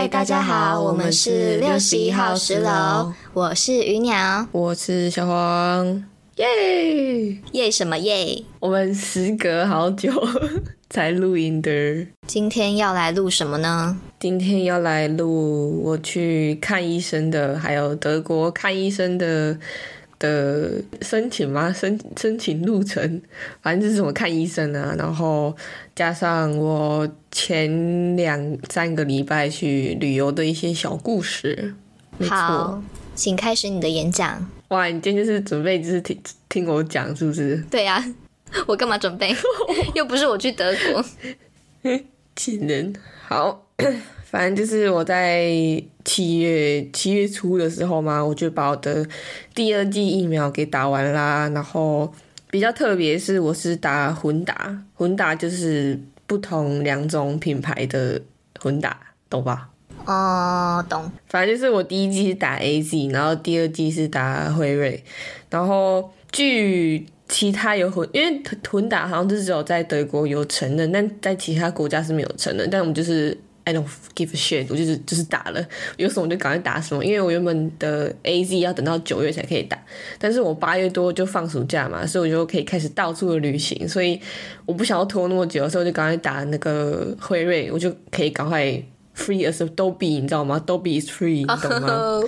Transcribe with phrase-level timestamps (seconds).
[0.00, 6.04] 嗨，大家好，我们是六十一号十楼，我是鱼鸟，我是小黄，
[6.36, 8.44] 耶耶什么耶？
[8.60, 10.12] 我们时隔好久
[10.88, 13.98] 才录音的，今天要来录什么呢？
[14.20, 19.58] 今天要来录我去看医生的，还有德国看医生的
[20.20, 21.72] 的申请吗？
[21.72, 23.20] 申申请路程，
[23.60, 25.52] 反正就是怎么看医生啊，然后
[25.96, 27.08] 加上我
[27.40, 31.72] 前两三个礼拜去旅游的一些小故事。
[32.28, 32.82] 好，
[33.14, 34.44] 请开始你的演讲。
[34.70, 37.56] 哇，你今天就是准备就是听听我讲是不是？
[37.70, 38.04] 对呀、
[38.66, 39.32] 我干嘛准备？
[39.94, 41.04] 又不是我去德国。
[42.34, 42.92] 贱人。
[43.28, 43.68] 好，
[44.24, 45.48] 反正就是我在
[46.04, 49.06] 七月七月初的时候嘛，我就把我的
[49.54, 51.48] 第二剂疫苗给打完啦。
[51.54, 52.12] 然后
[52.50, 58.22] 比较特别是，我是打混打，混打就是不同两种品牌的
[58.60, 59.70] 混打，懂吧？
[60.04, 61.10] 哦，懂。
[61.26, 65.02] 反正就是我第一季是打 A Z，然后第二季是打辉瑞，
[65.50, 72.68] 然后据其他有混，因为混打好像就只有在德国有承认，但在其他国家是没有承认。
[72.70, 73.36] 但我们就是
[73.68, 75.62] I don't give a shit，我就是就是打了，
[75.98, 77.04] 有什么就赶快打什么。
[77.04, 79.78] 因为我原本的 A Z 要等到九月才可以打，
[80.18, 84.18] 但是我八月多就放暑假嘛，所以我就可以开始到处的旅行，所以
[84.64, 88.82] 我不想要拖那么久，所以我就赶快打那个辉瑞，我就可以赶快。
[89.18, 92.22] Free as a Dobby，你知道吗？Dobby is free，你懂吗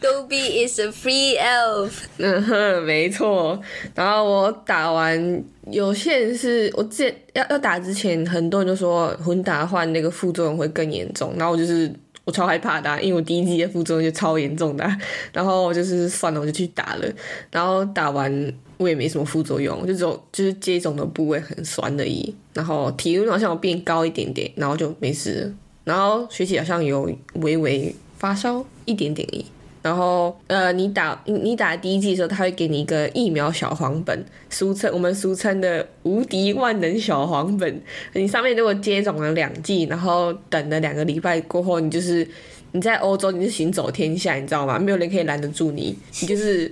[0.00, 1.92] ？，Dobby is a free elf。
[2.18, 3.58] 嗯哼，没错。
[3.94, 11.90] 然后我打完，有些人是我之前要要打之前，很多人就说混打的话那个副作用会更严重，然后我就是
[12.24, 14.98] 我超害怕的啊、因为我第一季的副作用就超严重的啊、
[15.32, 17.06] 然后我就是算了，我就去打了。
[17.50, 25.54] 然后打完我也没什么副作用，就只有就是接种的部位很酸而已，然后体温好像有变高一点点，然后就没事。
[25.84, 29.44] 然后学姐好像有微微发烧一点点而已。
[29.82, 37.80] 然后，呃，你打你你打第一剂的时候，他会给你一个疫苗小黄本，俗称我们俗称的无敌万能小黄本。
[38.14, 42.26] 你上面如果接种了两剂，然后等了两个礼拜过后，你就是
[42.72, 44.78] 你在欧洲，你是行走天下，你知道吗？
[44.78, 46.70] 没有人可以拦得住你，你就是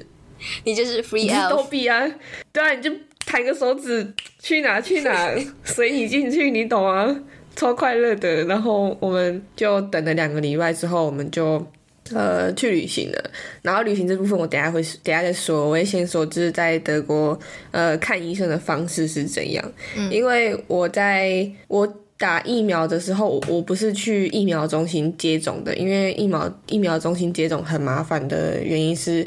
[0.65, 1.63] 你就是 free 你是逗。
[1.65, 2.07] 比啊，
[2.53, 2.91] 对啊，你就
[3.27, 5.35] 弹个手指去哪去哪，
[5.65, 7.15] 随你进去，你懂啊？
[7.57, 8.45] 超快乐的。
[8.45, 11.65] 然后我们就等了两个礼拜之后，我们就
[12.15, 13.31] 呃去旅行了。
[13.63, 17.39] 然后旅行这部分我等下会等下再说，我会先说就是在德国
[17.71, 19.73] 呃看医生的方式是怎样，
[20.11, 21.87] 因为我在我。
[22.21, 29.25] 打疫苗的时候，我我不是去疫苗中心接种的，因为疫苗疫苗中心接种很麻烦的原因是，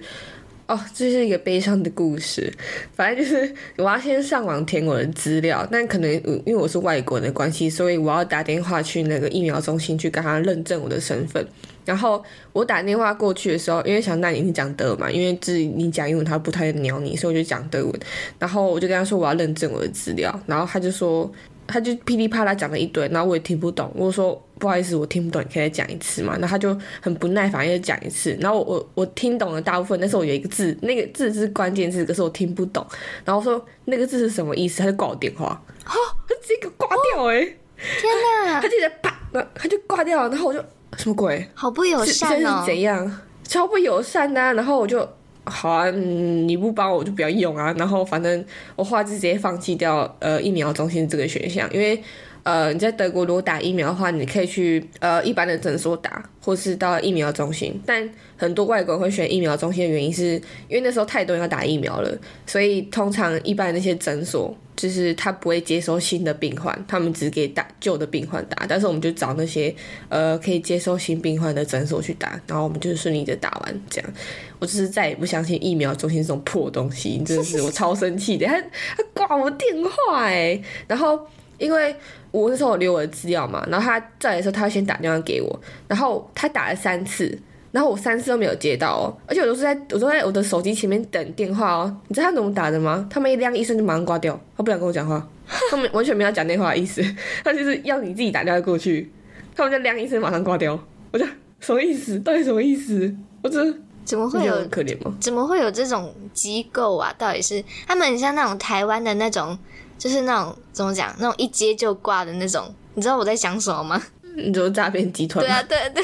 [0.72, 2.50] 哦，这是一个悲伤的故事。
[2.96, 6.09] 反正就是我要先上网填我的资料，但可能
[6.46, 11.46] 因为我是外国人的关系，所以我要打电话去那个疫苗中心去跟他认证我的身份。
[11.84, 12.24] 然后
[12.54, 17.94] 我打电话过去的时候，因为想那你是讲德文嘛，因为自己你讲英文他不太鸟你，所以我就讲德文。
[18.40, 21.30] 然后我就跟他说我要认证我的资料，然后他就说。
[21.72, 23.92] 他就噼里啪啦讲了一堆，然后我也听不懂。
[23.96, 26.34] 我说不好意思，我听不懂，你可以再讲一次嘛？
[26.34, 28.38] 然后他就很不耐烦，又讲一次。
[28.40, 32.86] 然后我我我听懂了大部分，但是我有一个字，那个字是关键字，可是我听不懂。
[33.26, 34.81] 然后我说那个字是什么意思？
[34.81, 35.48] 他就挂我电话，
[35.86, 35.96] 哦
[36.28, 37.58] 他直接给挂掉哎、欸，
[38.00, 38.14] 天
[38.46, 40.30] 哪他，直接啪，然后他就挂掉了。
[40.30, 40.60] 然后我就
[40.98, 41.48] 什么鬼？
[41.54, 42.66] 好不友是善是。
[42.66, 43.20] 怎样？
[43.44, 44.54] 超不友善的、啊。
[44.54, 45.08] 然后我就
[45.44, 47.74] 好啊，你不帮我就不要用啊。
[47.78, 52.02] 然后反正我后来就直接放弃掉呃疫苗中心这个选项，因为
[52.44, 57.80] 呃你在德国如果打疫苗的话，你可以去呃一般的诊所打，或是到疫苗中心。
[57.85, 58.07] 但
[58.38, 60.35] 很多外国人会选疫苗中心的原因是，
[60.68, 68.66] 因为那时候太多人要打疫苗了，所以通常一般的那些诊所就是他不会接收新的病患，他们只给打旧的病患打。
[68.68, 69.72] 但是我们就找那些
[70.09, 73.81] 呃可以接收新病患的诊所去打，然后我们就顺利的打完。
[73.92, 74.14] 这样，
[74.58, 78.47] 我就是再也不相信疫苗中心这种破东西，真的是我超生气的。
[78.47, 78.59] 他
[78.97, 81.28] 他挂我电话哎、然后
[81.59, 81.96] 因为
[82.31, 87.38] 我那时候有留我的资料嘛，然后他再来的时候，他会先打电话给我，然后他打了三次。
[87.71, 91.97] 然后我三次都没有接到哦，而且我都是在我都在我的手机前面等电话哦。
[92.07, 93.07] 你知道他怎么打的吗？
[93.09, 95.25] 他们一亮一声就马上挂掉，他不想跟我讲话，
[95.69, 97.01] 他们完全没有讲电话的意思，
[97.44, 99.12] 他就是要你自己打电话过去，
[99.56, 100.77] 他们就亮一声马上挂掉。
[101.12, 101.25] 我就
[101.59, 102.19] 什么意思？
[102.19, 103.15] 到底什么意思？
[103.41, 105.15] 我真怎么会有可怜吗？
[105.19, 107.13] 怎么会有这种机构啊？
[107.18, 109.57] 到底是他们很像那种台湾的那种，
[109.97, 112.73] 就是那种怎么讲，那种一接就挂的那种。
[112.95, 114.01] 你知道我在想什么吗？
[114.35, 115.50] 你说诈骗集团吗？
[115.50, 116.03] 对啊，对啊对，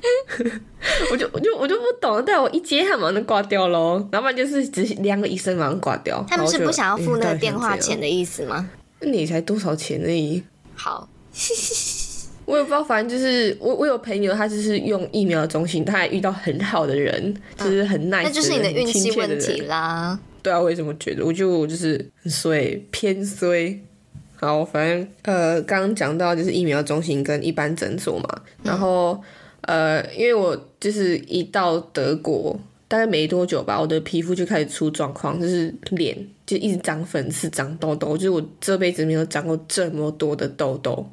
[1.10, 6.24] 我就我就我就不懂，但我一接他马上就挂掉喽，然后不然就是只两个医生马上挂掉。
[6.28, 8.68] 他们是不想要付那个电话钱的，意思吗？
[9.00, 10.42] 那你才多少钱而已？
[10.74, 11.08] 好，
[12.46, 20.18] 我也不知道，反正就是我我有朋友，他就是用疫苗中心，他还遇到很好的人，就是很 nice，那就是你的运气问题啦。
[20.42, 21.24] 对啊，我也这么觉得。
[21.24, 23.78] 我就就是很衰，偏衰。
[24.40, 29.20] 好，反正呃，刚刚讲到就是疫苗中心跟一般诊所嘛，然后
[29.62, 36.16] 呃，因为我就是一到德国，大概没多久吧，我的皮肤就开始出状况，就是脸
[36.46, 41.06] 就一直长粉刺、长痘痘，就是我这辈子没有长过这么多的痘痘。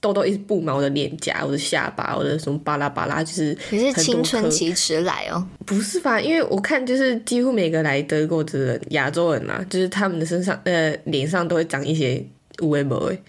[0.00, 6.20] 痘痘一直布满我的脸颊、我的下巴、我的什么巴拉巴拉，就是你是青春期迟来哦，不是吧？
[6.20, 12.20] 因为我看就是几乎每个来德国的人，亚洲人啊，就是他们的身上呃脸上都会长一些
[12.62, 13.22] 乌龟毛诶。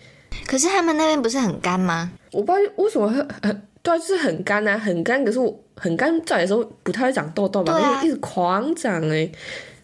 [0.48, 2.12] 可是他们那边不是很干吗？
[2.32, 3.08] 我不知道为什么
[3.84, 5.24] 对啊，就是很干啊，很干。
[5.24, 7.80] 可是我很干，照理来说不太会长痘痘吧？
[7.80, 9.32] 因为一直狂长诶。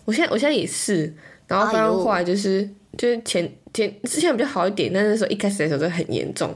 [0.05, 1.13] 我现在我现在也是，
[1.47, 2.67] 然后反正后来就是、
[2.97, 6.49] 就是前前之前比较好一点，但是那时候一开始的时候就很严重，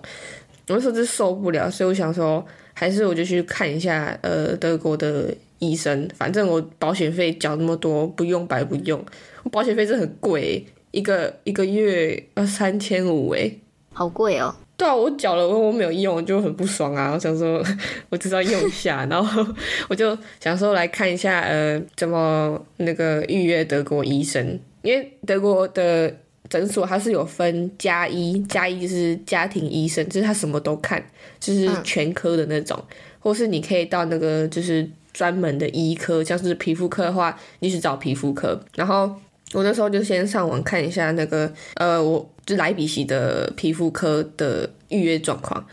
[0.69, 2.44] 我那时候就受不了，所以我想说，
[2.74, 9.06] 还是我就去看一下呃德国的医生，反正我保险费缴那么多，不用白不用，
[9.44, 13.60] 我保险费真的很贵欸，一个一个月要三千五诶。
[13.94, 14.56] 好贵哦。
[14.83, 17.09] 对啊，我缴了，我我没有用，就很不爽啊！
[17.13, 17.63] 我想说，
[18.12, 19.47] 我就是要用一下， 然后
[19.88, 26.13] 我就想说来看一下，呃，怎么那个预约德国医生，因为德国的
[26.50, 31.01] 诊所它是有分加医，加医就是家庭医生，就是他什么都看，
[31.39, 32.77] 就是全科的那种，
[33.21, 39.15] 或是你可以到那个就是专门的医科，像是皮肤科的话，你去找皮肤科，然后。
[39.54, 45.66] 我那时候就先上网看一下那个，呃，我就莱比锡的皮肤科的预约状况。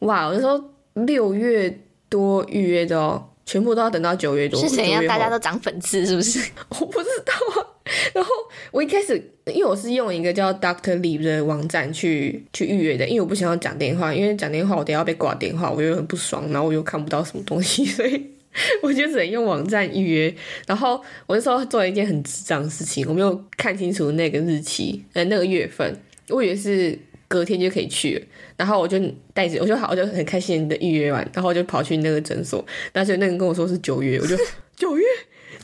[0.00, 0.62] 哇，我那时候
[0.94, 1.78] 六月
[2.08, 4.60] 多预约的哦，全部都要等到九月多。
[4.60, 5.06] 是怎样？
[5.06, 6.38] 大家都长粉刺是不是？
[6.80, 7.66] 我不知道啊。
[8.12, 8.30] 然后
[8.70, 9.16] 我一开始，
[9.46, 18.26] 因为我是用一个叫 Doctor Live 的网站去去预约的，因为我不想要讲电话，因为讲电话我等下要被挂电话，我又很不爽，然后我又看不到什么东西，所以
[18.82, 20.34] 我就只能用网站预约。
[20.66, 25.94] 然后我那时候做了一件很智障的事情，我没有看清楚那个日期，呃，那个月份，
[26.28, 26.98] 我以为是
[27.28, 28.98] 隔天就可以去了，然后我就
[29.32, 34.36] 带着，我就好，我就很开心的预约完，然后我就跑去那个诊所，但是那个人跟我说是九月，我就
[34.76, 35.04] 九月。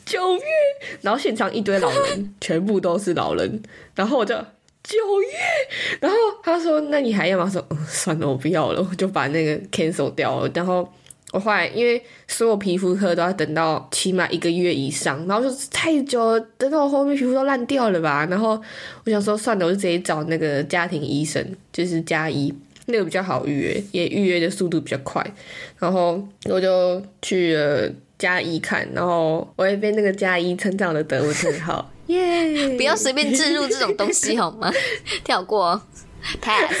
[0.05, 0.43] 九月，
[1.01, 3.59] 然后现场一堆老人，全部都是老人，
[3.95, 4.35] 然后我就
[4.83, 5.29] 九月，
[5.99, 10.51] 然后他说：“那你还要吗？”我说：“嗯，算了，我不要了。”我就把那个 cancel 掉了。
[10.53, 10.87] 然后
[11.35, 18.25] 我后来因为所有皮肤科都要等到起码一个月以上，然后就太久了，等到我后面皮肤都烂掉了吧。
[18.29, 18.51] 然后
[19.03, 22.53] 我想说算了，我就直接找那个家庭医生，就是加医。
[22.87, 25.25] 那个比较好预约，也预约的速度比较快，
[25.79, 32.77] 然后我就去了加一看，然后我也被那个加一称赞我的德文很好， 耶！
[32.77, 34.71] 不要随便置入这种东西好吗？
[35.23, 35.81] 跳过哦
[36.39, 36.79] pass。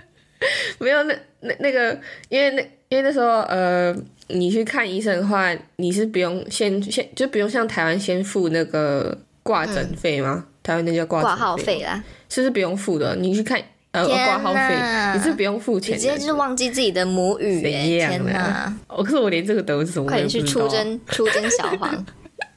[0.80, 1.96] 没有那那那个，
[2.28, 3.94] 因为那因为那时候呃，
[4.26, 10.44] 你去看医生的话，你是不用先先就不用像台湾先付那个挂诊费吗？
[10.62, 13.16] 台湾那叫挂号费啦，是不是不用付的？
[13.16, 14.76] 你去看呃天挂号费
[15.14, 17.62] 你是不用付钱直接就是忘记自己的母语哎！
[17.62, 18.76] 怎样天哪啊！
[18.88, 22.04] 哦，可是我连这个德文是什么我快点去出征出征小黄。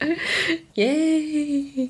[0.74, 1.88] 耶！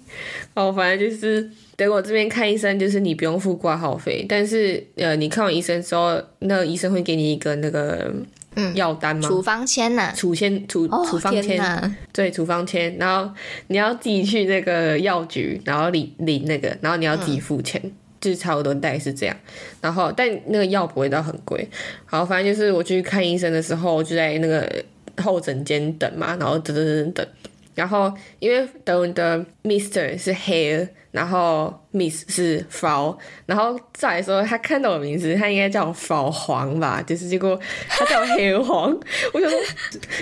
[0.55, 8.13] 哦，反正就是德国这边看医生，就是你不用付挂号费，但是呃，你看完医生之后，那个医生会给你一个那个
[8.57, 9.29] 嗯药单吗？
[9.29, 10.87] 处方签呐、处签处
[11.19, 11.97] 方签！
[12.13, 13.33] 对，处方签，然后
[13.69, 17.81] 你要自己去那个药局，然后领领那个，然后你要自己付钱，
[18.21, 19.37] 就是差不多大概是这样。
[19.81, 21.67] 然后，但那个药不会到很贵。
[22.05, 24.85] 好，反正就是我去看医生的时候，我就在那个
[25.17, 27.27] 候诊间等嘛，然后等等等等等。
[27.75, 33.17] 然后因为德文的 Mister 是 Hair，然后 Miss 是 Frau，
[33.47, 38.99] 然后再来说他看到我名字，他应该叫我 Frau 黄吧，就是结果他叫我 黑黄，
[39.33, 39.61] 我想说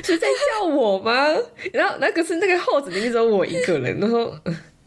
[0.03, 1.13] 是在叫我吗？
[1.73, 4.33] 然后那个是那个后子里面只有我一个人，然后。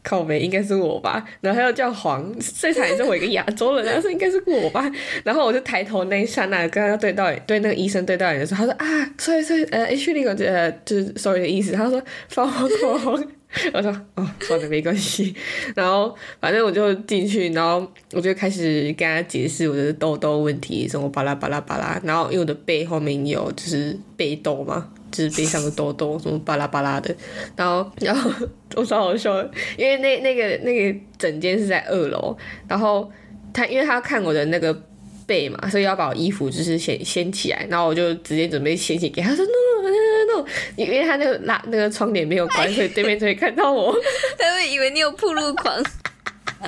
[0.05, 4.89] 呃靠北应该是我吧，然后他又叫黄，最惨也是我一个亚洲人，然后说应该是我吧，
[5.23, 13.13] 然后我就抬头那一刹那跟他对到眼，对那个医生对到眼的时候，他说啊，sorry sorry，呃，H 那个呃就是 sorry 的意思，他说发我口红，
[13.73, 15.35] 我说哦，算了没关系，
[15.75, 24.91] 然后反正我就进去，然后我就开始跟他解释我的痘痘问题，什么巴拉巴拉巴拉，然后因为我的背后面有就是背痘嘛。
[25.11, 27.15] 就是背上的痘痘，什么巴拉巴拉的，
[27.55, 28.31] 然后， 然后
[28.75, 29.37] 我超好笑，
[29.77, 32.35] 因为那那个那个整间是在二楼，
[32.67, 33.09] 然后
[33.53, 34.77] 他因为他要看我的那个
[35.25, 43.95] 背嘛，所以要把我衣服就是掀掀起来，然后我就直接准备掀起给他说 no no no no no，因为他那个拉那个窗帘没有关，所以对面就会看到我。
[44.37, 45.83] 他会以为你有铺路狂。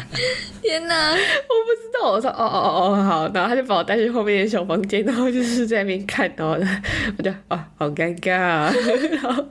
[0.62, 1.12] 天哪！
[1.12, 6.54] 我不知道，我说哦哦哦哦好，然后他就把我带去后面的小房间，然后就是在那边看，然后
[7.18, 8.74] 我就哦好尴尬、啊，
[9.12, 9.46] 然后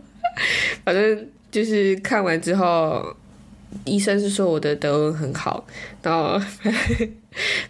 [0.84, 3.14] 反正就是看完之后，
[3.84, 5.66] 医生是说我的德文很好，
[6.02, 6.38] 然后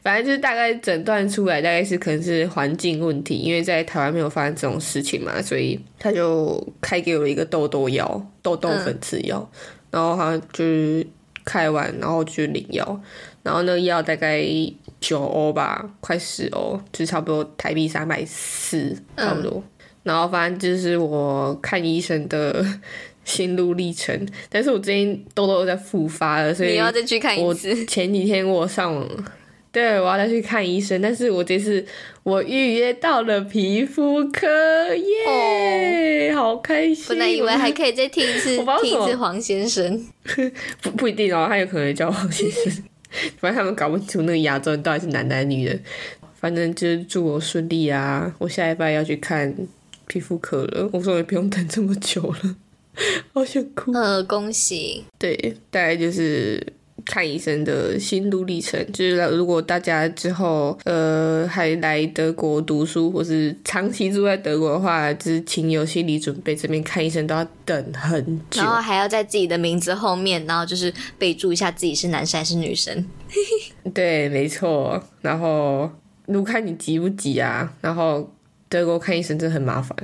[0.03, 9.49] 反正就是大概诊断出来大概是可能是环境问题，因为在台湾没有发生这种事情嘛，所以他就开给我一个痘痘药，痘痘粉刺药，
[9.91, 11.07] 然后他就是
[11.47, 13.01] 开完，然后去领药。
[13.43, 14.45] 然后那个药大概
[15.01, 19.63] 九欧吧，快十欧，就差不多台币三百四，差不多。
[20.03, 22.65] 然后反正就是我看医生的
[23.25, 27.85] 心路历程，但是我最近痘痘又在复发了，所以你要再去看一我次。
[27.87, 29.09] 前几天我上网，
[29.77, 31.85] 对我要再去看医生，但是我这次
[32.23, 34.47] 我预约到了皮肤科，
[34.97, 37.05] 耶，好开心！
[37.11, 40.07] 本来以为还可以再听一次听一次黄先生。
[40.81, 42.85] 不不一定哦，他有可能叫黄先生，
[43.37, 45.79] 反正他们搞不清楚那个亚洲人到底是男的还是女的。
[46.41, 48.35] 反正就是祝我顺利啊！
[48.39, 49.55] 我下一拜要去看
[50.07, 52.57] 皮肤科了，我终于不用等这么久了，
[53.35, 53.93] 好想哭。
[53.93, 55.05] 呃，恭喜！
[55.19, 56.67] 对，大概就是
[57.07, 58.85] 看医生的心路历程。
[58.93, 68.67] 就是如果大家之后呃还来德国读书，或是长期住在德国的话，就是请有心理准备，这边看医生都要等很久然。
[68.67, 73.07] 后还要在自己的名字后面，然后就是备注一下自己是男生还是女生。
[73.95, 75.03] 对，没错。
[75.21, 75.91] 然后，
[76.27, 77.73] 如果看你急不急啊？
[77.81, 78.29] 然后
[78.69, 79.97] 德国看医生真的很麻烦。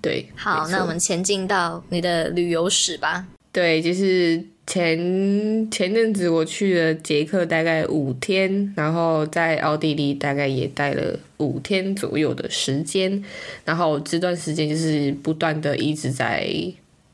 [0.00, 3.26] 对，好，那我们前进到你的旅游史吧。
[3.50, 13.22] 对，就是前前阵子我去了捷克大概五天，然后在奥地利大概也待了五天左右的时间，
[13.64, 16.48] 然后这段时间就是不断的一直在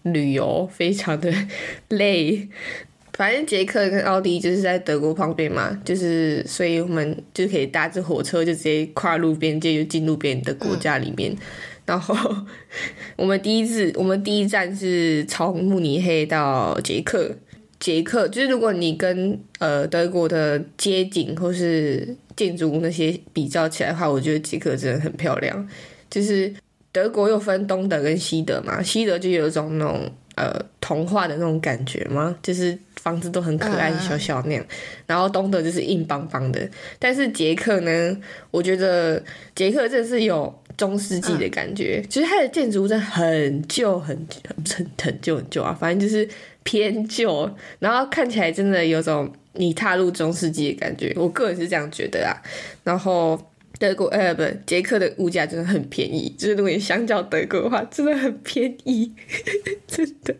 [0.04, 1.32] 旅游，非常的
[1.88, 2.48] 累。
[3.12, 11.36] 反正捷克跟奥地利就是在德国旁边嘛，就是所以我们就可以搭着火车就直接跨入边界，就进入别人的国家里面。
[11.90, 12.14] 然后
[13.16, 17.34] 我们第一次，我们第一站是从慕尼黑到捷克。
[17.80, 25.68] 捷克就是如果你跟呃德国的街景或是建筑物那些比较起来的话，我觉得捷克真的很漂亮。
[26.08, 26.54] 就是
[26.92, 34.64] 德国又分东德跟西德嘛，西德就有一种那种呃童话的那种感觉嘛，就是房子都很可爱、嗯小小那样。
[35.06, 38.16] 然后东德就是硬邦邦的，但是捷克呢，
[38.50, 39.22] 我觉得
[39.54, 44.16] 捷克真的是有中世纪的感觉，就是它的建筑物真的很旧、很
[44.46, 46.28] 很很很旧、很旧啊，反正就是
[46.62, 52.36] 偏旧，然后看起来真的有种你踏入中世纪的感觉，我个人是这样觉得啊。
[52.84, 53.40] 然后
[53.78, 59.12] 德国呃不，捷克的物价真的很便宜，就是如果你相较德国的话，真的很便宜，
[59.86, 60.34] 真的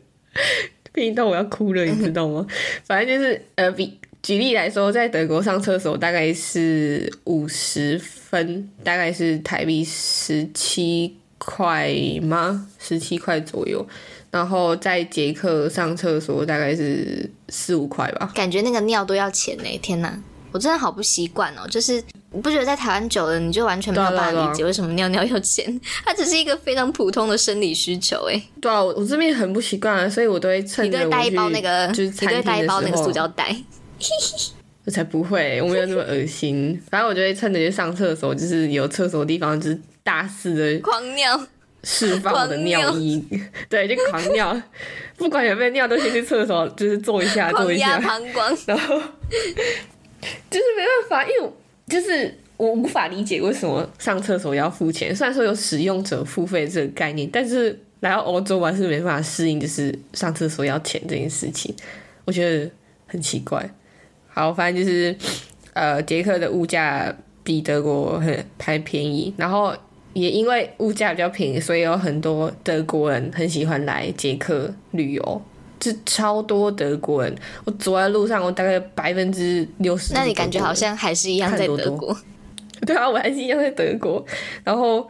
[0.93, 2.47] 便宜到我要哭了，你知道吗？
[2.85, 3.99] 反正就是呃比。
[4.23, 12.69] 举例来说，在德国上厕所大概是五十分，大概是台币十七块吗？
[12.79, 13.87] 十七块左右。
[14.31, 18.31] 然后在捷克上厕所大概是四五块吧。
[18.35, 20.15] 感觉那个尿都要钱呢、天哪！
[20.53, 25.81] 我真的好不习惯哦，就是你不觉得在台湾久了，你就完全没有办法理解为什么尿尿要钱？
[26.05, 33.55] 它只是一个非常普通的生理需求，哎，对啊，我我这边很不习惯啊，所以我都会趁你都会带一包那个，就是你都会带一包那个塑候，胶袋，
[34.87, 36.81] 我才不会，我没有那么恶心。
[36.91, 41.41] 反正我就会趁着去上厕所，就是有厕所的地方，就是大肆的狂尿。
[41.83, 43.25] 释放我的尿意，
[43.71, 44.55] 对，就狂尿，
[45.17, 48.95] 不管有没有尿，都先去厕所，就是坐一下，坐一下，压膀胱，然后
[50.51, 51.51] 就是没办法，因为我
[51.91, 55.15] 就是我无法理解为什么上厕所要付钱。
[55.15, 61.75] 虽然说有使用者付费这个概念，但是来到欧洲我还是没办法适应，就是上厕所要钱这件事情，
[62.25, 62.71] 我觉得
[63.07, 63.69] 很奇怪。
[64.29, 65.15] 好，反正就是
[65.73, 69.75] 呃，捷克的物价比德国很还便宜，然后
[70.13, 75.43] 也因为物价比较便宜，所以有很多德国人很喜欢来捷克旅游。
[75.81, 77.35] 就超多德国人，
[77.65, 80.13] 我走在路上，我大概百分之六十。
[80.13, 82.15] 那你感觉好像还是一样在德国，
[82.87, 84.23] 对啊，我还是一样在德国。
[84.63, 85.09] 然后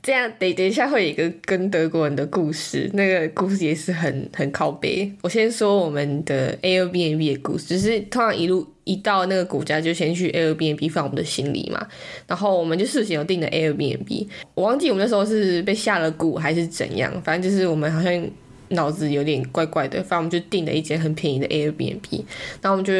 [0.00, 5.12] 这样，等等一下会有一个跟德国人的故事，那个故事也是很很靠背。
[5.22, 11.84] 我先说我们的 Airbnb 的故事，就是通常一路一到那个国家，就先去 Airbnb 放我们的行李嘛。
[12.28, 18.24] 然后我们就事先有订的 Airbnb，我忘记我们那时候是被下了蛊还是怎样，反正就是我们好像。
[18.72, 22.24] 脑子有点怪怪的，反正我们就订了一间很便宜的 Airbnb，
[22.60, 22.92] 然后我们就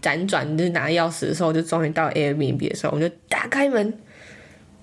[0.00, 3.92] 辗转就是拿钥匙的时候，就终于到 Airbnb 的时候，我们就打开门，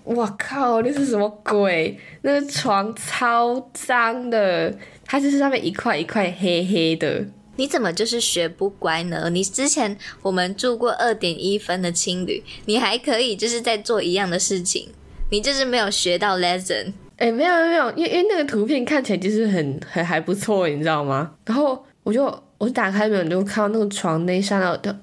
[0.04, 1.98] 我靠，那是什么鬼？
[2.22, 9.30] 那个床超脏的，它就是上面一块一块黑黑的，你怎么就是学不乖呢？
[9.30, 14.90] 你之前我们住过二点一分的青旅，你还可以就是在做一样的事情，
[15.32, 16.92] 你就是没有学到 lesson。
[17.18, 21.32] 哎、没有没有，因为因为那个图片看起来就是很很还不错，你知道吗？
[21.46, 22.26] 然后我就
[22.58, 24.96] 我打开门就看到那个床那一刹那，的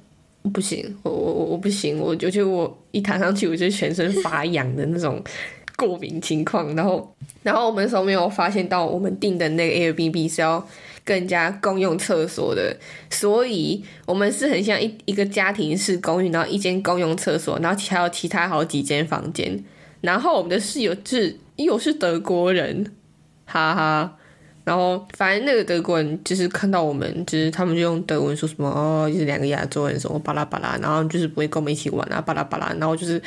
[0.52, 5.22] 不行，我我我我不行，我就就我一躺上去我就全身发痒的那种
[5.76, 6.74] 过敏情况。
[6.76, 10.66] 然后然后我们那时候没有发现到我们订的那个 Airbnb 是要
[11.04, 12.76] 跟人家共用厕所的，
[13.08, 19.64] 所以我们是很像一一个家庭式公寓，然后一间公用厕所，然后还有其他好几间房间。
[20.00, 22.92] 然后我们的室友是又是德国人，
[23.44, 24.16] 哈哈。
[24.64, 32.72] 然后反正那个德国人就是看到我们，就是他们就用德文说什么哦，就是两个亚洲人什么巴拉巴拉，然后就是不会跟我们一起玩啊，巴拉巴拉。
[32.78, 33.20] 然后就是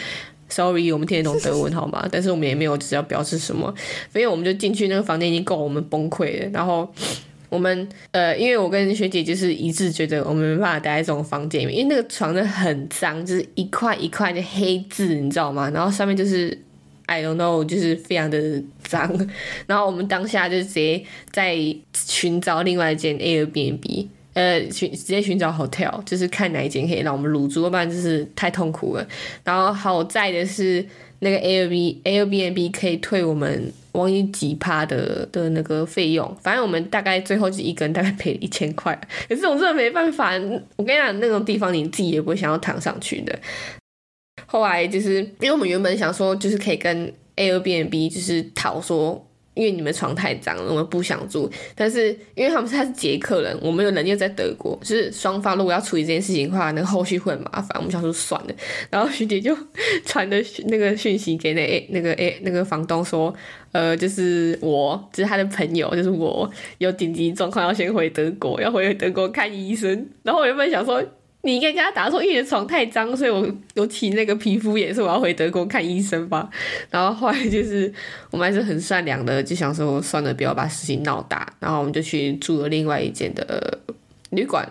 [0.48, 2.08] sorry，我们听得懂德文好吗？
[2.10, 3.74] 但是我们也没有只要表示什么，
[4.14, 6.50] 所以我们就进去那个房间已经够我们崩溃了。
[6.54, 6.90] 然后
[7.50, 15.70] 我们呃，因为我跟学姐就是一致觉得我们没办法待在这种房间里面，因为那个床真的很脏，就是一块一块的黑字，你知道吗？
[15.72, 16.58] 然后上面就是
[17.08, 19.12] I don't know，就是非常的脏。
[19.68, 21.56] 然后我们当下就直接在
[21.94, 24.08] 寻找另外一间 Airbnb。
[24.34, 29.08] 呃，寻直接寻找 hotel，就是看哪一间可以让我们入住，要不然就是太痛苦了。
[29.46, 30.86] 然后好在的是，
[31.20, 39.00] 那个 Airbnb Airbnb 可以退我们忘记几趴的的那个费用，反正我们大概最后就一个人大概赔了一千块。
[39.30, 40.34] 可是我真的没办法，
[40.76, 43.40] 我跟你讲，那种地方你自己也不会想要躺上去的。
[44.46, 49.26] 后来就是因为我们原本想说，就是可以跟 Airbnb 就是讨说。
[49.56, 51.50] 因为你们床太脏了，我们不想住。
[51.74, 57.70] 但是因为他们是他是捷克人，我们有人又在德国，就是双方如果要处理这件事情的话，那后续会很麻烦。
[57.76, 58.54] 我们想说算了，
[58.90, 59.58] 然后徐姐就
[60.06, 63.34] 传的那个讯息给那 A 那个 A 那个房东说，
[63.72, 70.10] 呃，就是我，就是他的朋友，就是我有紧急状况要先回德国，要回德国看医生。
[70.24, 71.02] 然后我原本想说。
[71.46, 76.50] 你应该跟他打说，因为床太脏，所以我有起那个皮肤炎，所以我要回德国看医生吧。
[76.90, 77.94] 然后后来就是
[78.32, 81.48] 我们还是很善良的，就想说算了，不要把事情闹大。
[81.60, 83.80] 然后我们就去住了另外一间的
[84.32, 84.68] 旅馆，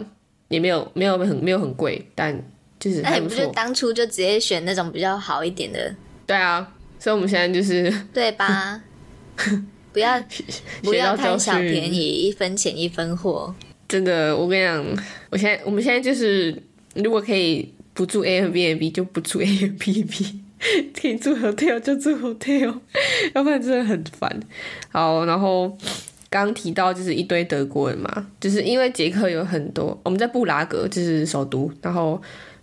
[0.48, 2.37] 也没有没有很没有很贵，但
[2.80, 3.44] 就是那你不还不错。
[3.44, 5.94] 就当初就直接选那种比较好一点的，
[6.26, 8.82] 对啊，所以我们现在就是 对吧？
[9.92, 10.20] 不要
[10.82, 13.54] 不要贪小便宜，一分钱一分货。
[13.94, 14.85] 真的，我跟你讲，
[15.30, 16.52] 我现在我们现在就是，
[16.96, 20.33] 如果可以不住 Airbnb 就不住 Airbnb，
[21.00, 22.74] 可以住 hotel 就住 hotel，
[23.37, 24.40] 要不然真的很烦。
[24.90, 25.78] 好，然后
[26.28, 32.20] 刚提到就是一堆德国人嘛，就是因为捷克有很多，我们在布拉格就是首都，然后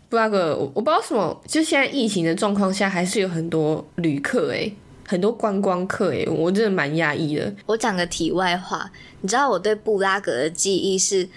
[0.10, 4.74] 布拉格我我不知道什么，就现在疫情的状况下，还是有很多旅客诶、
[5.12, 7.54] 很多观光客诶、我真的蛮讶异的。
[7.66, 11.28] 我讲个题外话，你知道我对布拉格的记忆是，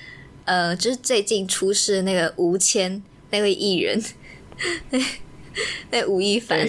[0.44, 4.00] 呃，就是最近出事的那个吴谦那位艺人，
[5.90, 6.68] 那吴亦凡，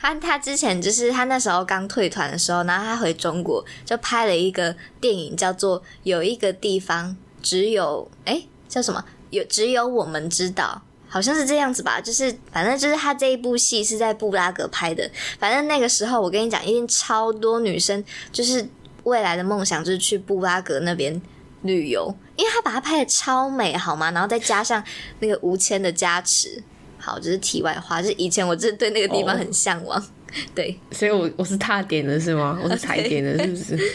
[0.00, 10.80] 他他之前就是他那时候刚退团的时候，然后他回中国就拍了一个电影，叫做《有一个地方只有哎叫什么有只有我们知道》。
[11.08, 18.66] 好像是这样子吧，就是反正就是他这一部戏是在布拉格拍的，反正那个时候我跟你讲，一定超多女生就是
[19.04, 21.20] 未来的梦想就是去布拉格那边
[21.62, 24.10] 旅游，因为他把它拍的超美，好吗？
[24.10, 24.82] 然后再加上
[25.20, 26.62] 那个吴谦的加持，
[26.98, 30.04] 好，这、是题外话，就是以前我真的对那个地方很向往，
[30.54, 32.58] 对，所以我我是踏点的是吗？
[32.62, 33.92] 我是踩点的，是不是？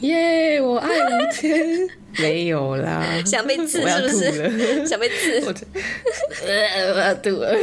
[0.00, 1.88] 耶我爱吴谦，
[2.18, 4.30] 没有啦，想被刺是不是？
[4.30, 5.54] 了，想被刺，我
[6.46, 7.54] 呃我要吐了，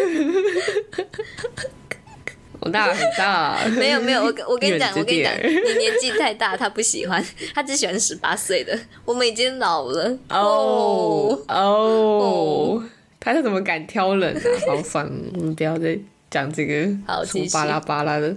[2.62, 7.23] 我大很大，没有没有，我跟我跟你讲，我跟你讲，你年纪太大，他不喜欢，
[7.54, 10.17] 他只喜欢十八岁的，我们已经老了。
[10.30, 12.84] 哦哦，
[13.19, 14.41] 他是怎么敢挑人啊？
[14.67, 15.97] 好烦，我们不要再
[16.30, 17.54] 讲这个好继续。
[17.54, 18.36] 巴拉巴拉的。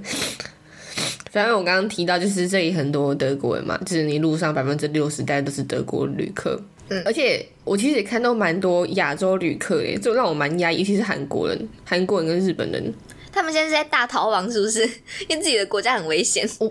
[1.31, 6.61] 反正我刚刚提到，就是这里很多德国人嘛，就是你路上百分之六十大概都是德国旅客。
[6.91, 12.93] 嗯而且我其实也看到蛮多亚洲旅客诶，就让我蛮压抑，尤其是韩国人、韩国人跟日本人。
[13.31, 14.83] 他们现在是在大逃亡，是不是？
[15.29, 16.67] 因为自己的国家很危险，我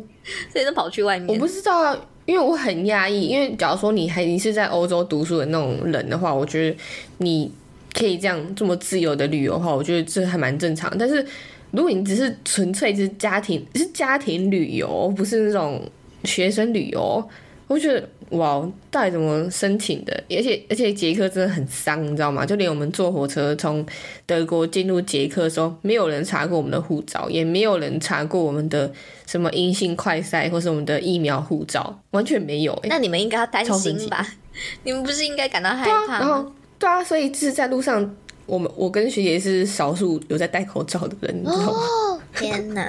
[0.52, 1.28] 所以都跑去外面。
[1.28, 3.28] 我不知道啊，因为我很压抑。
[3.28, 6.76] 因为假如说你还你是在欧洲读书的那种人的话，我觉得
[7.20, 7.52] 你
[7.94, 10.92] 可以这样这么自由的旅游的话，我觉得这还蛮正常。
[10.98, 11.24] 但是
[11.72, 15.82] 如果你只是纯粹是家庭是家庭旅游，不是那种
[16.24, 17.24] 学生旅游，
[17.68, 20.24] 我觉得哇，到底怎么申请的？
[20.30, 22.46] 而且而且捷克真的很脏，你知道吗？
[22.46, 23.86] 就连我们坐火车从
[24.26, 28.92] 德国进入捷克的时候，没有人查过我们的护照，也没有人查过我们的
[29.26, 32.90] 什么阴性快筛或是我们的疫苗护照，完全没有、欸。
[32.90, 34.26] 那你们应该要担心吧？
[34.84, 36.20] 你们不是应该感到害对啊，怕吗？
[36.20, 38.16] 然后对啊，所以就是在路上，
[38.48, 41.74] 我们我跟学姐是少数有在戴口罩的人，你知道吗？
[41.74, 42.84] 哦，天哪！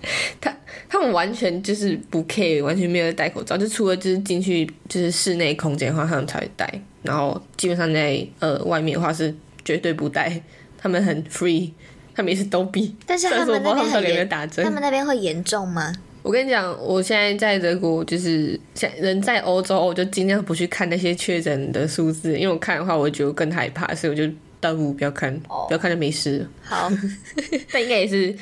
[0.88, 9.32] 他们完全就是不 care，完全没有戴口罩，就除了就是进去就是室内空间的话，他们才会戴，然后基本上在呃外面的话是
[9.64, 10.42] 绝对不戴，
[10.76, 11.70] 他们很 free，
[12.14, 12.96] 他们也是都比。
[13.06, 14.70] 但是他们那边有没有很严，打 针他。
[14.70, 15.92] 们那边会严重吗？
[16.22, 26.46] 我跟你讲，我现在在德国，就是现人在欧洲，我就尽量不去看那些确诊的数字，因为我看的话，我觉得更害怕，所以我就倒不如不要看，哦不要看就没事。
[26.62, 26.90] 好，
[27.72, 28.34] 但应该也是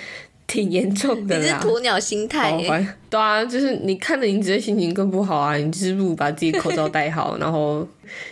[0.46, 1.60] 挺严重的你是啦。
[1.62, 2.52] 鸵鸟心态
[3.08, 5.56] 对啊，就是你看了，你只会心情更不好啊。
[5.56, 7.86] 你就是不如把自己口罩戴好，然后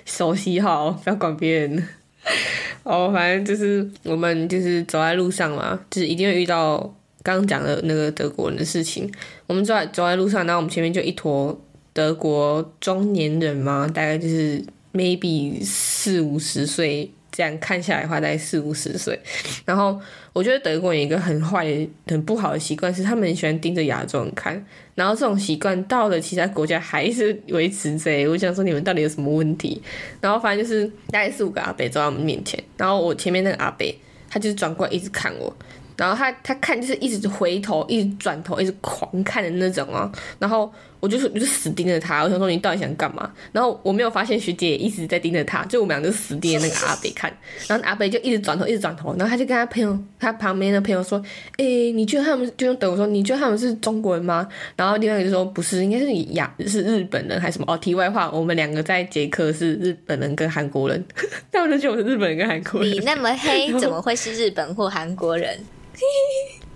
[0.04, 1.88] 手洗好，不要管别人。
[2.82, 6.78] 哦，反正就是我们就是走在路上嘛，就是一定会遇到
[7.22, 9.10] 刚刚讲的那个德国人的事情。
[9.46, 11.56] 我们走在走在路上，然后我们前面就一坨
[11.92, 14.60] 德国中年人嘛，大概就是
[14.92, 19.20] maybe 四五十岁，这样看下来的话，大概四五十岁。
[19.66, 20.00] 然后
[20.32, 21.66] 我觉得德国人有一个很坏、
[22.06, 24.64] 很不好的习惯，是他们很喜欢盯着亚洲人看。
[24.94, 28.10] 然后这种习惯到了其他国家还是维持着。
[28.30, 29.82] 我想说你们到底有什么问题？
[30.22, 33.94] 然后反正就是大概四五个阿北走在我们面前，然后我前面那个阿北
[34.30, 35.54] 他就是转过来一直看我。
[35.98, 40.10] 然后他他看就是一直回头，一直转头，一直狂看的那种哦。
[40.38, 43.30] 然后我就是我就死盯着他，我想说你到底想干嘛？
[43.52, 47.30] 然后我没有发现学姐也一直在盯着他，就我们俩就死盯着那个阿北看。
[47.68, 51.22] 然后阿北就一直转头，一直转头，然后他就跟他朋友，他旁边的朋友说
[51.58, 61.04] ：“诶，你觉得他们就用德文说，你觉得他们是中国人吗？”然后另外一个就说：“不是，应该是亚是日本人还是什么？”哦，题外话，我们两个在捷克是日本人跟韩国人，
[61.52, 62.90] 他们就觉得我是日本人跟韩国人。
[62.90, 65.58] 你那么黑， 怎么会是日本或韩国人？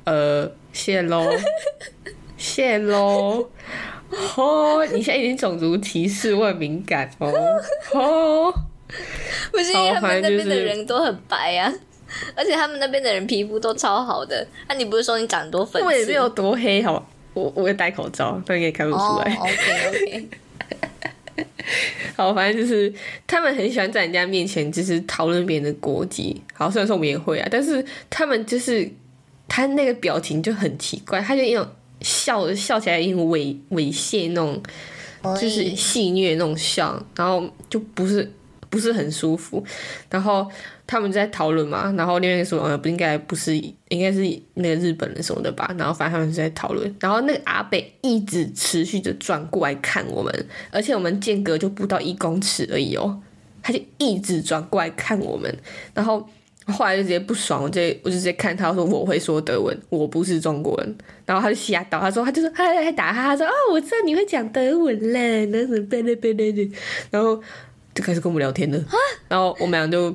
[0.04, 1.30] 呃，谢喽，
[2.36, 3.48] 谢喽。
[4.36, 7.30] 哦，你现在已经种族歧视，我很敏感哦。
[7.94, 8.52] 哦，
[9.52, 11.72] 不是因为他好们那边的人都很白啊，
[12.34, 14.46] 而且他们那边的人皮肤都超好的。
[14.68, 15.82] 那、你不是说你长很多粉？
[15.84, 19.34] 我也没有多黑，好吧，我我会戴口罩，但应该看不出哦来。
[19.34, 20.28] ，OK OK，
[22.16, 22.92] 好，反正就是
[23.28, 26.42] 他们很喜欢在人家面前就是讨论别人的国籍。
[26.52, 28.90] 好，虽然说我们也会啊，但是他们就是
[29.46, 31.64] 他那个表情就很奇怪，他就一种
[32.00, 34.62] 笑笑起来一种猥猥亵那种，
[35.40, 38.30] 就是戏谑那种笑，然后就不是
[38.68, 39.64] 不是很舒服。
[40.08, 40.50] 然后
[40.86, 43.56] 他们在讨论嘛，然后另外一个说，呃，不应该不是，
[43.88, 44.20] 应该是
[44.54, 45.74] 那个日本人什么的吧。
[45.78, 53.20] 然后反正他们是在讨论，然后那个阿北一直持续的转过来看我们，而且我们间隔就不到一公尺而已哦，
[53.62, 55.54] 他就一直转过来看我们，
[55.94, 56.28] 然后。
[56.66, 60.96] 后来就直接不爽，我就我就直接看他说我会说德文，我不是中国人，
[61.26, 66.70] 然后他就吓到，他说他就说他还打他，他说哦我知道你会讲德文嘞，那什么贝勒贝勒的，
[67.10, 67.40] 然后
[67.94, 68.84] 就开始跟我们聊天了，
[69.28, 70.14] 然后我们俩就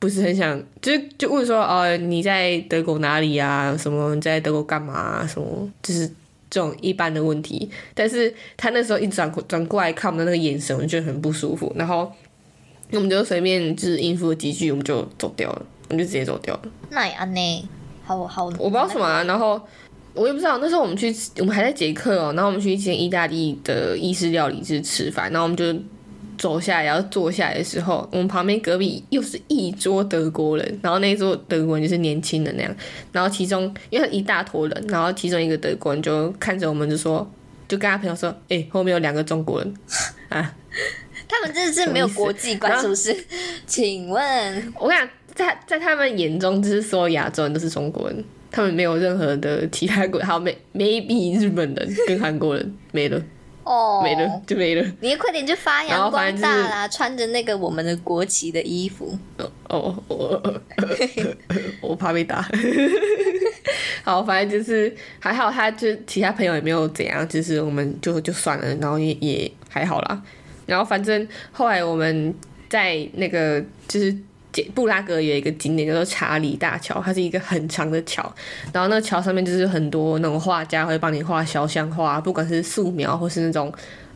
[0.00, 3.76] 不是很想，就就问说哦你在德国哪里啊？
[3.76, 5.26] 什么你在德国干嘛、啊？
[5.26, 6.08] 什么就是
[6.50, 12.10] 这种一般的问题，但是他那时候一转过转过来看我们的那个眼神，我就觉得很不舒服，然后
[12.90, 15.66] 我们就随便就是应付了几句，我们就走掉了。
[15.92, 16.62] 我们就直接走掉了。
[16.88, 17.68] 那也安呢？
[18.02, 19.60] 好好，我我不知道什么、啊，然后
[20.14, 20.56] 我也不知道。
[20.56, 25.74] 那时候我们去，我们还在捷克哦，然后我们去一间意大利的意式料理就是吃饭，然后我们就
[26.38, 32.74] 走下来，然后坐下来的时候，我们旁边隔壁又是一桌德国人，然后那一桌德国人就是年轻人那样，
[33.12, 37.30] 然后其中因为一大坨人，然后其中一个德国人就看着我们就说，
[37.68, 39.74] 就跟他朋友说，哎、后面有两个中国人
[40.30, 40.54] 啊。
[41.28, 43.16] 他们这是没有国际观，是不是？
[43.66, 53.22] 请问，我跟你讲，在在他们眼中，就是所有亚洲人都是中国人，他们没有任何的其他国，还有 may maybe 日本人跟韩国人没了，
[53.64, 54.92] 哦，没了就没了。
[55.00, 56.88] 你快点就发扬光大啦！
[56.88, 59.16] 穿着那个我们的国旗的衣服，
[59.68, 60.60] 哦，哦
[61.80, 62.46] 我怕被打。
[64.04, 70.22] 好，反正就是还好，他就其他朋友也没有怎样，就是我们就就算了，然后也也还好啦。
[70.66, 72.34] 然后反正后来我们
[72.68, 74.18] 在那个就是捷
[74.74, 78.22] 布拉格有一个景点叫做查理大桥，它是一个很长的桥，
[78.72, 83.72] 然后那个桥上面就是很多那种画家会帮你画肖像画，不管是素描或是那种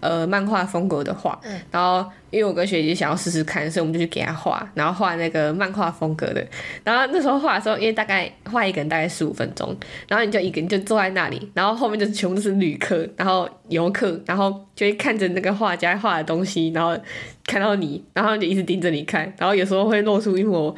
[0.06, 1.38] 呃漫画风格的画。
[1.70, 6.44] 然后因为我跟学姐想要试试看，所以我们就去给她画，然后画那个漫画风格的。
[6.84, 9.76] 然后那时候画的时候，因为大概画一个人大概十五分钟，
[10.08, 16.96] 然后你就一个人就坐在那里，然后后面就是全部都是旅客，然后游客，然后就会看着那个画家画的东西，然后
[17.44, 20.74] 看到你，然后就一直盯着你看，然后有时候会露出一抹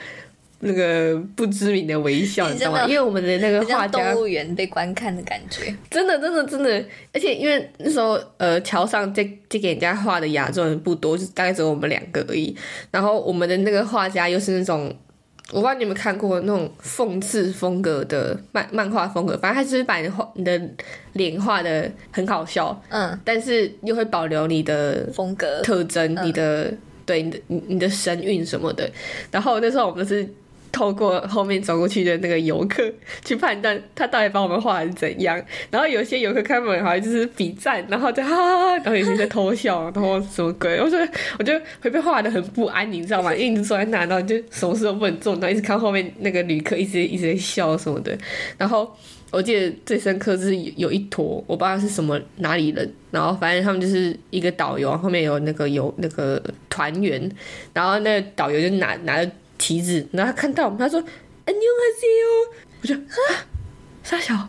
[0.61, 2.85] 那个不知名的微笑，你知道吗？
[2.87, 5.75] 因为我们的那个画家动物园被观看的感觉。
[5.89, 12.57] 真的，真的，真的，而且因为那时候，呃，桥上借借给人家画的亚洲人不多，就大概只有我们两个而已。
[12.91, 14.93] 然后我们的那个画家又是那种，
[15.53, 20.61] 我不知道你有没有看过那种讽刺风格的漫漫画风格，反正他就是把你的画你的
[21.13, 26.73] 脸画的很好笑，嗯，但是又会保留你的风格特征，你的
[27.07, 28.91] 对你的你你的神韵什么的。
[29.31, 30.29] 然后那时候我们是
[30.71, 32.83] 透过后面走过去的那个游客
[33.25, 35.41] 去判断他到底把我们画成怎样。
[35.71, 40.81] 然后有些游客开门好像就是比赞，然后就哈哈哈，然后有些在偷笑，然后什么鬼？
[40.81, 43.35] 我觉得我就会被画的很不安，你知道吗？
[43.35, 48.17] 因为你一直坐在那，然后就什么事都不能做，然后一直看后面那个旅客一直一直在笑什么的，
[48.57, 48.91] 然后。
[49.31, 57.31] 我记得最深刻就是有有一坨，我不知道是什么哪里人，然后反正他们就是一个导游，后面有那个有那个团员，
[57.75, 62.49] 然后那个导游就拿拿着提子，然后他看到我们，他说 knew Haseo，
[62.83, 63.47] 我就啊，
[64.03, 64.49] 傻笑，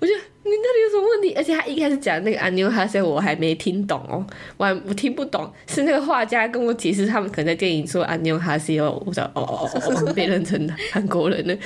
[0.00, 0.12] 我就
[0.44, 1.32] 你那里有什么问题？
[1.34, 11.56] 而且他一开始讲那个 Aniu Haseo，我还没听懂哦，我还我听不懂，是那个画家跟我解释，他们可能在电影说 Aniu Haseo，我讲哦哦哦， 我们被认成韩国人了。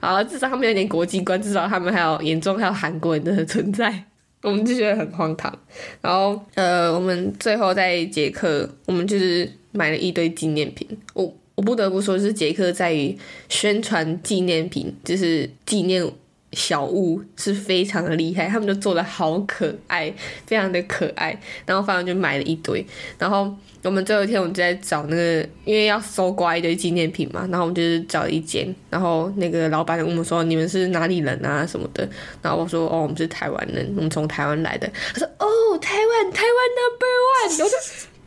[0.00, 4.04] 好，至少他们有点国际观，至少他们还有眼中还有韩国人的存在，
[4.42, 5.52] 我们就觉得很荒唐。
[6.00, 11.32] 然后呃，我们最后在捷克，我们就是买了一堆纪念品，哦。
[11.56, 16.08] 我不得不说，是杰克在于宣传纪念品，就是纪念
[16.52, 20.14] 小物是非常的厉害，他们就做的好可爱，
[20.46, 21.36] 非常的可爱。
[21.66, 22.86] 然后反正就买了一堆，
[23.18, 23.52] 然后。
[23.82, 31.64] 我们最后一天，我们就在找那个，因为要搜刮一堆纪念品嘛，然后我们就是找一间，然后那个老板问我们说：“你们是哪里人啊？
[31.64, 32.08] 什么的？”
[32.42, 37.78] 然后我说：“哦，我们是台湾人，我们从台湾来的。”他说：“哦，台湾，台湾 number one。”我说：“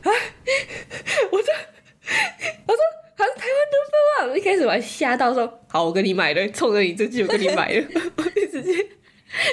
[0.08, 0.12] 啊，
[1.30, 1.54] 我说，
[2.68, 2.80] 我说
[3.20, 7.86] 他是台湾 number one。”一开始我还吓到说：“好，我跟你买了，冲着你这句我跟你买了。
[8.18, 8.74] ”我就直接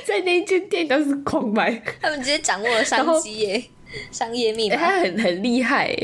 [0.05, 3.65] 在那间店当时狂买，他们直接掌握了商机耶。
[4.11, 5.97] 商业密码，他很很厉害。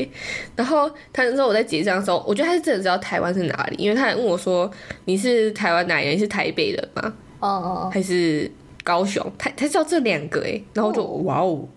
[0.55, 4.71] 然后他那时候我在结账的时候，我觉得他是真的知道台湾是哪里，因为他还问我说
[5.05, 6.17] ：“你是台湾哪人？
[6.17, 7.13] 是台北人吗？
[7.39, 8.49] 哦哦，还是
[8.83, 11.67] 高雄？”他他知道这两个哎，然后就哇哦，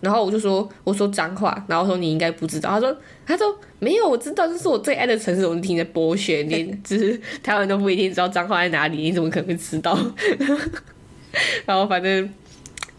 [0.00, 2.70] 然后我就说我说脏话，然后说你应该不知道。
[2.70, 9.98] 他说他说没有，我知道这是我最爱的城市，我们听着剥削，连只是台湾都不一定知道脏话在哪里，你怎么可能会知道？
[11.66, 12.28] 然后反正。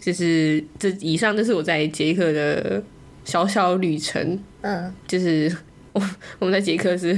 [0.04, 2.82] 就是这以上就是我在捷克的
[3.24, 4.40] 小小旅程。
[4.62, 5.56] 嗯，就是
[5.94, 6.02] 我
[6.40, 7.14] 我们在捷克是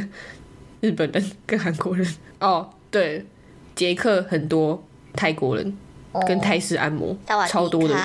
[0.81, 2.05] 日本人跟韩国人。
[2.41, 3.25] 哦，对，
[3.73, 5.77] 捷克很多泰国人
[6.27, 7.17] 跟泰式按摩，
[7.47, 7.95] 超多的，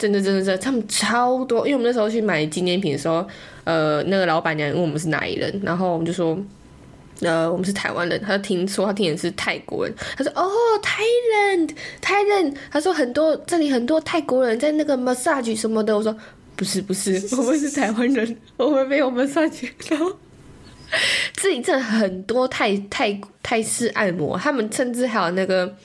[0.00, 1.64] 真的真的真的，他们超多。
[1.68, 3.24] 因为我们那时候去买纪念品的时候，
[3.62, 6.36] 呃，那个老板娘问我们是哪里人，然后我们就说。
[7.22, 10.50] 呃，我们是台湾人，他听说他听的是泰国人，他说哦
[10.82, 16.16] ，Thailand，Thailand，他说很多这里很多泰国人在那个 massage 什么的，我说
[16.56, 20.10] 不是不是，我们是台湾人， 我们没有 massage，然后
[21.34, 25.76] 这里真的很多泰泰泰式按摩，他们甚至还有那个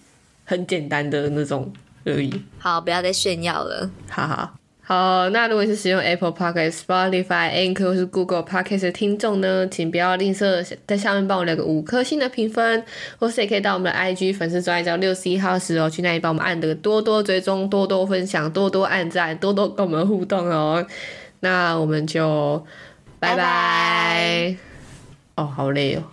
[0.45, 1.71] 很简单的那种
[2.06, 2.32] 而已。
[2.58, 3.89] 好，不要再炫耀了。
[4.10, 4.54] 哈哈。
[4.82, 12.82] 好，那如果是使用 Apple Podcast、Spotify、Anchor 或是 Google Podcast 的听众呢，请不要吝啬在下面帮我留个五颗星的评分，
[13.19, 20.88] 或是也可以到我们的 IG 粉丝专页叫六十一号时哦，去那里帮我们按的多多追踪、多多分享、多多按赞、多多跟我们互动哦。
[21.39, 22.65] 那我们就
[23.19, 24.56] 拜拜拜
[25.36, 26.04] 哦，好累哦。